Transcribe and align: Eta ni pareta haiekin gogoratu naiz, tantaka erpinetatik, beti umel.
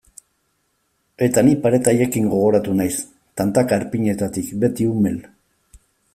Eta 1.25 1.43
ni 1.49 1.53
pareta 1.65 1.93
haiekin 1.93 2.31
gogoratu 2.31 2.73
naiz, 2.81 2.97
tantaka 3.43 3.81
erpinetatik, 3.83 4.53
beti 4.65 4.91
umel. 4.97 5.23